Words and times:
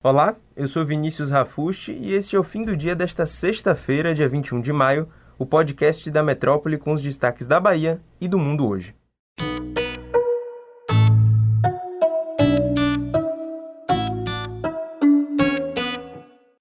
Olá, 0.00 0.36
eu 0.54 0.68
sou 0.68 0.86
Vinícius 0.86 1.28
Rafusti 1.28 1.90
e 1.90 2.14
este 2.14 2.36
é 2.36 2.38
o 2.38 2.44
fim 2.44 2.64
do 2.64 2.76
dia 2.76 2.94
desta 2.94 3.26
sexta-feira, 3.26 4.14
dia 4.14 4.28
21 4.28 4.60
de 4.60 4.72
maio, 4.72 5.08
o 5.36 5.44
podcast 5.44 6.08
da 6.08 6.22
Metrópole 6.22 6.78
com 6.78 6.92
os 6.92 7.02
destaques 7.02 7.48
da 7.48 7.58
Bahia 7.58 8.00
e 8.20 8.28
do 8.28 8.38
mundo 8.38 8.64
hoje. 8.64 8.94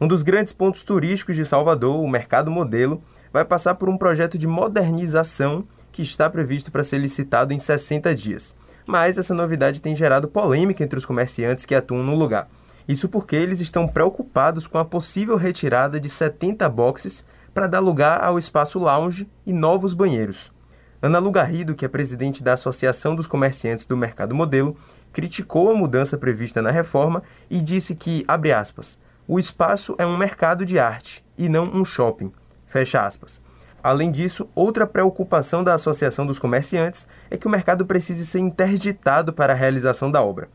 Um 0.00 0.06
dos 0.06 0.22
grandes 0.22 0.52
pontos 0.52 0.84
turísticos 0.84 1.34
de 1.34 1.44
Salvador, 1.44 1.96
o 1.96 2.06
Mercado 2.06 2.52
Modelo, 2.52 3.02
vai 3.32 3.44
passar 3.44 3.74
por 3.74 3.88
um 3.88 3.98
projeto 3.98 4.38
de 4.38 4.46
modernização 4.46 5.66
que 5.90 6.02
está 6.02 6.30
previsto 6.30 6.70
para 6.70 6.84
ser 6.84 6.98
licitado 6.98 7.52
em 7.52 7.58
60 7.58 8.14
dias. 8.14 8.56
Mas 8.86 9.18
essa 9.18 9.34
novidade 9.34 9.82
tem 9.82 9.96
gerado 9.96 10.28
polêmica 10.28 10.84
entre 10.84 11.00
os 11.00 11.04
comerciantes 11.04 11.64
que 11.64 11.74
atuam 11.74 12.04
no 12.04 12.14
lugar. 12.14 12.48
Isso 12.86 13.08
porque 13.08 13.36
eles 13.36 13.60
estão 13.60 13.88
preocupados 13.88 14.66
com 14.66 14.78
a 14.78 14.84
possível 14.84 15.36
retirada 15.36 15.98
de 15.98 16.10
70 16.10 16.68
boxes 16.68 17.24
para 17.52 17.66
dar 17.66 17.80
lugar 17.80 18.22
ao 18.22 18.38
espaço 18.38 18.78
lounge 18.78 19.28
e 19.46 19.52
novos 19.52 19.94
banheiros. 19.94 20.52
Ana 21.00 21.18
Lugarrido, 21.18 21.74
que 21.74 21.84
é 21.84 21.88
presidente 21.88 22.42
da 22.42 22.54
Associação 22.54 23.14
dos 23.14 23.26
Comerciantes 23.26 23.84
do 23.84 23.96
Mercado 23.96 24.34
Modelo, 24.34 24.76
criticou 25.12 25.70
a 25.70 25.74
mudança 25.74 26.18
prevista 26.18 26.60
na 26.60 26.70
reforma 26.70 27.22
e 27.48 27.60
disse 27.60 27.94
que, 27.94 28.24
abre 28.26 28.52
aspas, 28.52 28.98
o 29.26 29.38
espaço 29.38 29.94
é 29.98 30.04
um 30.04 30.16
mercado 30.16 30.66
de 30.66 30.78
arte 30.78 31.24
e 31.38 31.48
não 31.48 31.64
um 31.64 31.84
shopping. 31.84 32.32
Fecha 32.66 33.00
aspas. 33.00 33.40
Além 33.82 34.10
disso, 34.10 34.48
outra 34.54 34.86
preocupação 34.86 35.62
da 35.62 35.74
Associação 35.74 36.26
dos 36.26 36.38
Comerciantes 36.38 37.06
é 37.30 37.36
que 37.36 37.46
o 37.46 37.50
mercado 37.50 37.84
precise 37.84 38.26
ser 38.26 38.38
interditado 38.38 39.32
para 39.32 39.52
a 39.52 39.56
realização 39.56 40.10
da 40.10 40.22
obra. 40.22 40.48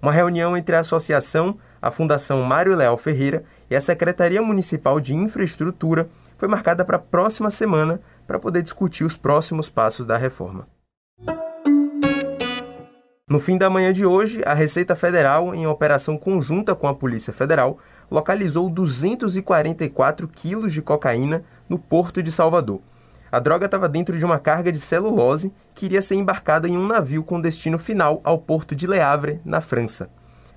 Uma 0.00 0.12
reunião 0.12 0.56
entre 0.56 0.76
a 0.76 0.80
associação, 0.80 1.58
a 1.80 1.90
Fundação 1.90 2.42
Mário 2.42 2.74
Leal 2.74 2.96
Ferreira 2.96 3.44
e 3.70 3.76
a 3.76 3.80
Secretaria 3.80 4.42
Municipal 4.42 5.00
de 5.00 5.14
Infraestrutura 5.14 6.08
foi 6.36 6.48
marcada 6.48 6.84
para 6.84 6.96
a 6.96 7.00
próxima 7.00 7.50
semana 7.50 8.00
para 8.26 8.38
poder 8.38 8.62
discutir 8.62 9.04
os 9.04 9.16
próximos 9.16 9.68
passos 9.68 10.06
da 10.06 10.16
reforma. 10.16 10.66
No 13.28 13.40
fim 13.40 13.58
da 13.58 13.68
manhã 13.68 13.92
de 13.92 14.06
hoje, 14.06 14.40
a 14.46 14.54
Receita 14.54 14.94
Federal, 14.94 15.52
em 15.52 15.66
operação 15.66 16.16
conjunta 16.16 16.76
com 16.76 16.86
a 16.86 16.94
Polícia 16.94 17.32
Federal, 17.32 17.78
localizou 18.08 18.70
244 18.70 20.28
quilos 20.28 20.72
de 20.72 20.80
cocaína 20.80 21.42
no 21.68 21.76
porto 21.76 22.22
de 22.22 22.30
Salvador. 22.30 22.80
A 23.30 23.40
droga 23.40 23.66
estava 23.66 23.88
dentro 23.88 24.16
de 24.16 24.24
uma 24.24 24.38
carga 24.38 24.70
de 24.70 24.78
celulose 24.78 25.52
que 25.74 25.86
iria 25.86 26.00
ser 26.00 26.14
embarcada 26.14 26.68
em 26.68 26.78
um 26.78 26.86
navio 26.86 27.24
com 27.24 27.40
destino 27.40 27.78
final 27.78 28.20
ao 28.22 28.38
porto 28.38 28.76
de 28.76 28.86
Le 28.86 29.00
Havre, 29.00 29.40
na 29.44 29.60
França. 29.60 30.08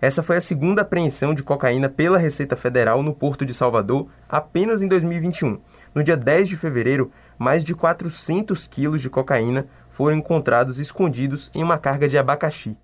Essa 0.01 0.23
foi 0.23 0.37
a 0.37 0.41
segunda 0.41 0.81
apreensão 0.81 1.33
de 1.33 1.43
cocaína 1.43 1.89
pela 1.89 2.17
Receita 2.17 2.55
Federal 2.55 3.03
no 3.03 3.13
Porto 3.13 3.45
de 3.45 3.53
Salvador 3.53 4.07
apenas 4.29 4.81
em 4.81 4.87
2021. 4.87 5.59
No 5.93 6.01
dia 6.01 6.15
10 6.15 6.47
de 6.47 6.55
fevereiro, 6.55 7.11
mais 7.37 7.65
de 7.65 7.75
400 7.75 8.65
quilos 8.67 9.01
de 9.01 9.09
cocaína 9.09 9.67
foram 9.89 10.15
encontrados 10.15 10.79
escondidos 10.79 11.51
em 11.53 11.61
uma 11.61 11.77
carga 11.77 12.07
de 12.07 12.17
abacaxi. 12.17 12.77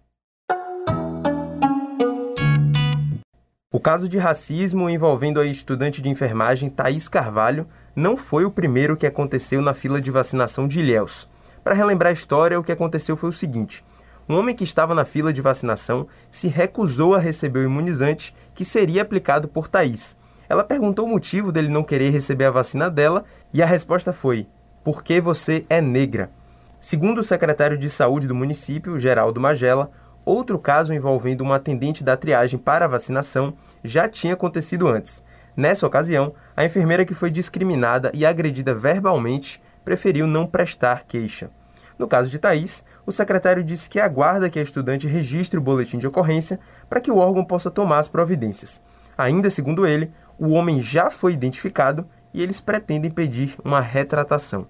O 3.72 3.80
caso 3.80 4.10
de 4.10 4.18
racismo 4.18 4.90
envolvendo 4.90 5.40
a 5.40 5.46
estudante 5.46 6.02
de 6.02 6.10
enfermagem 6.10 6.70
Thaís 6.70 7.08
Carvalho 7.08 7.66
não 7.96 8.18
foi 8.18 8.44
o 8.44 8.52
primeiro 8.52 8.98
que 8.98 9.08
aconteceu 9.08 9.62
na 9.62 9.74
fila 9.74 10.02
de 10.02 10.12
vacinação 10.12 10.68
de 10.68 10.82
Ilhéus. 10.82 11.30
Para 11.64 11.76
relembrar 11.76 12.10
a 12.10 12.14
história, 12.14 12.60
o 12.60 12.64
que 12.64 12.72
aconteceu 12.72 13.16
foi 13.16 13.30
o 13.30 13.34
seguinte: 13.34 13.84
um 14.28 14.36
homem 14.36 14.56
que 14.56 14.64
estava 14.64 14.96
na 14.96 15.06
fila 15.06 15.32
de 15.32 15.42
vacinação 15.42 16.08
se 16.32 16.48
recusou 16.48 17.14
a 17.14 17.20
receber 17.20 17.60
o 17.60 17.66
imunizante 17.66 18.36
que 18.56 18.66
seria 18.66 19.04
aplicado 19.04 19.48
por 19.48 19.68
Thaís. 19.68 20.18
Ela 20.50 20.64
perguntou 20.64 21.06
o 21.06 21.10
motivo 21.10 21.52
dele 21.52 21.68
não 21.68 21.84
querer 21.84 22.10
receber 22.10 22.46
a 22.46 22.52
vacina 22.52 22.90
dela 22.90 23.24
e 23.54 23.62
a 23.62 23.66
resposta 23.66 24.12
foi: 24.12 24.48
porque 24.84 25.22
você 25.22 25.66
é 25.70 25.80
negra. 25.80 26.32
Segundo 26.82 27.20
o 27.20 27.24
secretário 27.24 27.78
de 27.78 27.90
saúde 27.90 28.28
do 28.28 28.36
município, 28.36 29.00
Geraldo 29.00 29.40
Magela, 29.40 29.92
outro 30.24 30.58
caso 30.58 30.94
envolvendo 30.94 31.42
uma 31.42 31.56
atendente 31.56 32.04
da 32.04 32.18
triagem 32.18 32.60
para 32.60 32.88
vacinação 32.88 33.54
já 33.84 34.10
tinha 34.10 34.34
acontecido 34.34 34.88
antes. 34.88 35.24
Nessa 35.56 35.88
ocasião, 35.88 36.34
a 36.56 36.66
enfermeira 36.66 37.06
que 37.06 37.14
foi 37.14 37.32
discriminada 37.32 38.12
e 38.14 38.26
agredida 38.26 38.74
verbalmente 38.74 39.62
preferiu 39.84 40.28
não 40.28 40.46
prestar 40.46 41.04
queixa. 41.08 41.50
No 41.98 42.08
caso 42.08 42.30
de 42.30 42.38
Thaís, 42.38 42.84
o 43.06 43.12
secretário 43.12 43.64
disse 43.64 43.90
que 43.90 44.00
aguarda 44.00 44.50
que 44.50 44.60
a 44.60 44.64
estudante 44.64 45.08
registre 45.08 45.60
o 45.60 45.62
boletim 45.62 45.98
de 45.98 46.08
ocorrência 46.08 46.60
para 46.90 47.00
que 47.00 47.12
o 47.12 47.18
órgão 47.18 47.46
possa 47.46 47.70
tomar 47.70 48.00
as 48.00 48.08
providências. 48.08 48.82
Ainda 49.18 49.50
segundo 49.50 49.86
ele, 49.86 50.12
o 50.38 50.50
homem 50.50 50.82
já 50.82 51.10
foi 51.10 51.34
identificado 51.34 52.08
e 52.34 52.42
eles 52.42 52.60
pretendem 52.60 53.12
pedir 53.12 53.56
uma 53.64 53.80
retratação. 53.80 54.68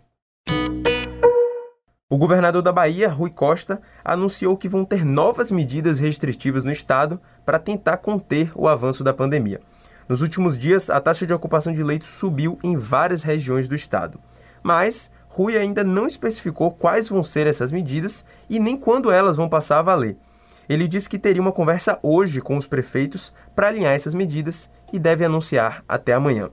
O 2.08 2.18
governador 2.18 2.62
da 2.62 2.72
Bahia, 2.72 3.10
Rui 3.10 3.32
Costa, 3.32 3.82
anunciou 4.04 4.56
que 4.56 4.70
vão 4.70 4.86
ter 4.86 5.04
novas 5.04 5.50
medidas 5.50 5.98
restritivas 5.98 6.64
no 6.64 6.72
estado 6.72 7.20
para 7.44 7.58
tentar 7.58 7.98
conter 7.98 8.52
o 8.54 8.68
avanço 8.68 9.04
da 9.04 9.14
pandemia. 9.14 9.60
Nos 10.08 10.22
últimos 10.22 10.56
dias, 10.56 10.92
a 10.92 11.02
taxa 11.02 11.26
de 11.26 11.34
ocupação 11.34 11.74
de 11.74 11.82
leitos 11.82 12.10
subiu 12.10 12.60
em 12.64 12.78
várias 12.78 13.24
regiões 13.24 13.68
do 13.68 13.74
estado. 13.74 14.20
Mas 14.62 15.10
Rui 15.36 15.58
ainda 15.58 15.84
não 15.84 16.08
especificou 16.08 16.72
quais 16.72 17.10
vão 17.10 17.22
ser 17.22 17.46
essas 17.46 17.70
medidas 17.70 18.24
e 18.50 18.58
nem 18.58 18.78
quando 18.78 19.12
elas 19.12 19.36
vão 19.36 19.50
passar 19.50 19.80
a 19.80 19.82
valer. 19.82 20.16
Ele 20.70 20.88
disse 20.88 21.10
que 21.10 21.20
teria 21.20 21.42
uma 21.42 21.52
conversa 21.52 22.00
hoje 22.02 22.40
com 22.40 22.56
os 22.56 22.66
prefeitos 22.66 23.34
para 23.54 23.68
alinhar 23.68 23.94
essas 23.94 24.14
medidas 24.14 24.70
e 24.94 24.98
deve 24.98 25.26
anunciar 25.26 25.84
até 25.90 26.14
amanhã. 26.14 26.52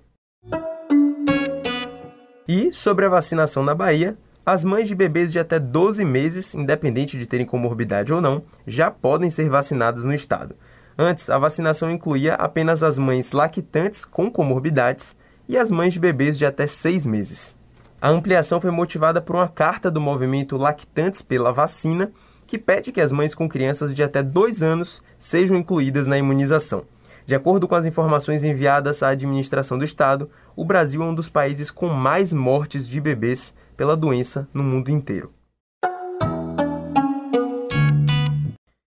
E 2.49 2.73
sobre 2.73 3.07
a 3.07 3.09
vacinação 3.09 3.63
na 3.63 3.73
Bahia, 3.73 4.19
as 4.45 4.65
mães 4.65 4.89
de 4.89 4.97
bebês 4.97 5.31
de 5.31 5.39
até 5.39 5.61
12 5.61 6.05
meses, 6.05 6.53
independente 6.53 7.17
de 7.17 7.25
terem 7.25 7.47
comorbidade 7.47 8.13
ou 8.13 8.21
não, 8.21 8.43
já 8.67 8.91
podem 8.91 9.31
ser 9.31 9.49
vacinadas 9.49 10.05
no 10.05 10.13
estado. 10.13 10.57
Antes, 10.99 11.31
a 11.31 11.39
vacinação 11.39 11.89
incluía 11.89 12.35
apenas 12.35 12.83
as 12.83 12.99
mães 12.99 13.31
lactantes 13.31 14.05
com 14.05 14.29
comorbidades 14.29 15.17
e 15.49 15.57
as 15.57 15.71
mães 15.71 15.93
de 15.93 16.01
bebês 16.01 16.37
de 16.37 16.45
até 16.45 16.67
6 16.67 17.07
meses. 17.07 17.62
A 18.03 18.09
ampliação 18.09 18.61
foi 18.61 18.73
motivada 18.73 19.21
por 19.21 19.37
uma 19.37 19.47
carta 19.47 19.89
do 19.89 20.01
movimento 20.01 20.57
Lactantes 20.57 21.23
pela 21.23 21.53
Vacina, 21.53 22.11
que 22.49 22.59
pede 22.59 22.91
que 22.91 23.01
as 23.01 23.13
mães 23.13 23.33
com 23.33 23.49
crianças 23.49 23.95
de 23.95 24.03
até 24.03 24.25
dois 24.25 24.61
anos 24.61 25.01
sejam 25.21 25.57
incluídas 25.57 26.09
na 26.09 26.19
imunização. 26.19 26.83
De 27.25 27.37
acordo 27.37 27.69
com 27.69 27.77
as 27.77 27.87
informações 27.87 28.43
enviadas 28.43 29.05
à 29.05 29.11
administração 29.11 29.79
do 29.79 29.85
Estado, 29.85 30.29
o 30.57 30.65
Brasil 30.65 31.01
é 31.01 31.05
um 31.05 31.15
dos 31.15 31.29
países 31.29 31.71
com 31.71 31.91
mais 31.91 32.33
mortes 32.33 32.89
de 32.89 33.01
bebês 33.01 33.55
pela 33.77 33.97
doença 33.97 34.49
no 34.53 34.65
mundo 34.65 34.91
inteiro. 34.91 35.33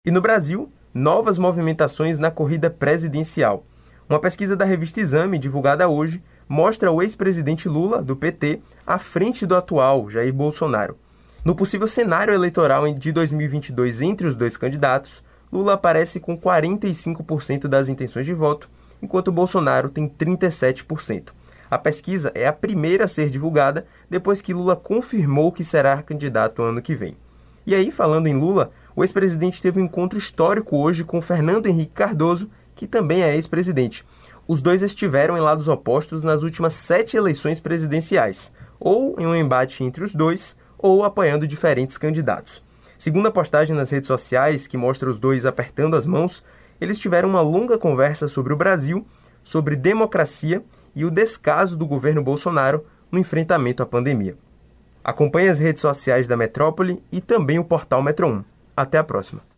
E 0.06 0.12
no 0.12 0.22
Brasil, 0.22 0.72
novas 0.94 1.40
movimentações 1.40 2.20
na 2.20 2.30
corrida 2.30 2.70
presidencial. 2.70 3.66
Uma 4.08 4.20
pesquisa 4.20 4.56
da 4.56 4.66
revista 4.66 5.00
Exame, 5.00 5.40
divulgada 5.40 5.90
hoje, 5.90 6.22
mostra 6.50 6.92
o 6.92 7.00
ex-presidente 7.00 7.70
Lula, 7.70 8.02
do 8.02 8.16
PT, 8.16 8.60
à 8.86 8.98
frente 8.98 9.46
do 9.46 9.56
atual 9.56 10.10
Jair 10.10 10.34
Bolsonaro. 10.34 10.98
No 11.46 11.54
possível 11.54 11.88
cenário 11.88 12.34
eleitoral 12.34 12.92
de 12.92 13.12
2022 13.12 14.02
entre 14.02 14.28
os 14.28 14.36
dois 14.36 14.58
candidatos, 14.58 15.24
Lula 15.54 15.74
aparece 15.74 16.20
com 16.20 16.36
45% 16.36 17.68
das 17.68 17.88
intenções 17.88 18.26
de 18.26 18.34
voto, 18.34 18.68
enquanto 19.02 19.32
Bolsonaro 19.32 19.90
tem 19.90 20.10
37%. 20.10 21.30
A 21.70 21.78
pesquisa 21.78 22.32
é 22.34 22.48
a 22.48 22.54
primeira 22.54 23.06
a 23.06 23.08
ser 23.08 23.30
divulgada 23.30 23.86
depois 24.10 24.42
que 24.42 24.54
Lula 24.54 24.76
confirmou 24.76 25.52
que 25.52 25.64
será 25.64 26.02
candidato 26.02 26.64
ano 26.64 26.82
que 26.82 26.96
vem. 26.96 27.16
E 27.66 27.76
aí, 27.76 27.92
falando 27.92 28.26
em 28.26 28.36
Lula, 28.36 28.72
o 28.96 29.04
ex-presidente 29.04 29.62
teve 29.62 29.80
um 29.80 29.86
encontro 29.86 30.18
histórico 30.18 30.76
hoje 30.78 31.04
com 31.04 31.22
Fernando 31.22 31.68
Henrique 31.68 31.94
Cardoso, 31.94 32.50
que 32.76 32.88
também 32.88 33.22
é 33.22 33.36
ex-presidente. 33.36 34.04
Os 34.50 34.64
dois 34.64 34.82
estiveram 34.82 35.38
em 35.38 35.42
lados 35.42 35.68
opostos 35.68 36.24
nas 36.24 36.42
últimas 36.42 36.74
sete 36.74 37.16
eleições 37.16 37.60
presidenciais, 37.60 38.52
ou 38.80 39.16
em 39.20 39.28
um 39.28 39.36
embate 39.36 39.84
entre 39.84 40.04
os 40.04 40.16
dois, 40.16 40.58
ou 40.76 41.04
apoiando 41.04 41.46
diferentes 41.46 42.00
candidatos. 42.00 42.64
Segundo 42.98 43.28
a 43.28 43.32
postagem 43.32 43.76
nas 43.76 43.92
redes 43.92 44.08
sociais, 44.08 44.66
que 44.66 44.76
mostra 44.76 45.08
os 45.08 45.20
dois 45.20 45.46
apertando 45.46 45.96
as 45.96 46.04
mãos, 46.04 46.44
eles 46.82 46.98
tiveram 46.98 47.30
uma 47.30 47.42
longa 47.42 47.78
conversa 47.78 48.28
sobre 48.28 48.52
o 48.52 48.58
Brasil, 48.58 49.06
sobre 49.44 49.76
democracia 49.76 50.64
e 50.96 51.06
o 51.06 51.12
descaso 51.12 51.78
do 51.78 51.86
governo 51.86 52.24
Bolsonaro 52.24 52.84
no 53.12 53.20
enfrentamento 53.20 53.84
à 53.84 53.86
pandemia. 53.86 54.36
Acompanhe 55.04 55.50
as 55.50 55.60
redes 55.60 55.84
sociais 55.84 56.28
da 56.28 56.36
Metrópole 56.36 57.04
e 57.12 57.22
também 57.22 57.60
o 57.60 57.64
portal 57.64 58.02
Metro 58.02 58.26
1. 58.26 58.44
Até 58.76 58.98
a 58.98 59.04
próxima. 59.04 59.49